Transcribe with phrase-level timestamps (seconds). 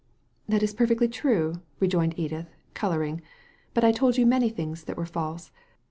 [0.49, 3.21] ••That is perfectly true," rejoined Edith, colour ing;"
[3.75, 5.51] but I told you many things that were false.